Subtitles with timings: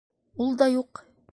[0.45, 1.03] Ул да юҡ.